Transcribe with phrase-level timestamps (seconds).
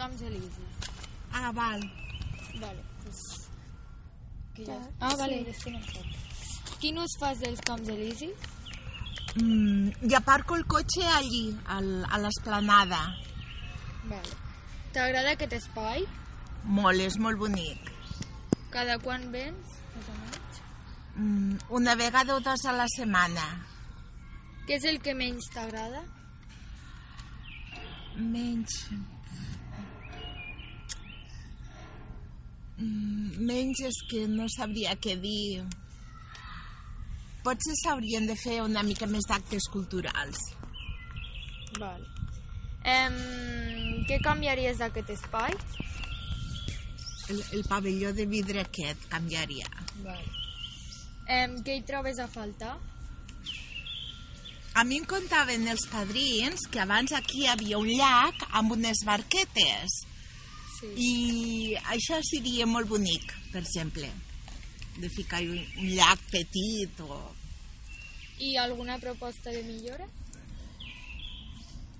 [0.00, 0.92] Camps Elíseos.
[1.32, 1.82] Ah, val.
[2.58, 3.18] Vale, pues...
[4.54, 4.78] Que ja...
[4.98, 5.44] Ah, vale.
[6.80, 8.48] Quin ús fas dels Camps Elíseos?
[9.36, 13.02] Mm, I aparco el cotxe allí, al, a l'esplanada.
[14.08, 14.38] Vale.
[14.96, 16.08] T'agrada aquest espai?
[16.64, 17.92] Molt, és molt bonic.
[18.72, 19.76] Cada quan vens?
[21.14, 23.46] Mm, una vegada o dos a la setmana.
[24.64, 26.02] Què és el que menys t'agrada?
[28.16, 28.82] Menys...
[33.40, 35.64] menys és que no sabria què dir.
[37.44, 40.40] Potser s'haurien de fer una mica més d'actes culturals.
[41.78, 42.06] Vale.
[42.84, 43.16] Em,
[44.08, 45.56] què canviaries d'aquest espai?
[47.30, 49.68] El, el pavelló de vidre aquest canviaria.
[50.04, 50.30] Vale.
[51.30, 52.76] Em, què hi trobes a faltar?
[54.80, 59.02] A mi em contaven els padrins que abans aquí hi havia un llac amb unes
[59.06, 60.00] barquetes
[60.80, 60.88] Sí.
[60.96, 64.08] i això seria molt bonic, per exemple,
[65.00, 67.20] de ficar un, un llac petit o...
[68.40, 70.06] I alguna proposta de millora?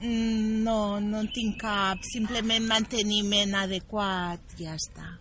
[0.00, 5.18] Mm, No, no en tinc cap, simplement manteniment adequat, ja està.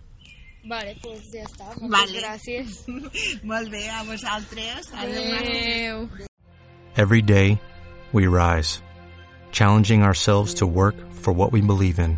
[0.70, 1.68] Vale, doncs ja està.
[1.82, 2.22] Moltes Vale.
[2.22, 2.80] gràcies.
[3.52, 4.92] Molt bé, a vosaltres.
[4.94, 6.08] Adéu.
[6.96, 7.60] Every day,
[8.14, 8.82] we rise,
[9.52, 12.18] challenging ourselves to work for what we believe in.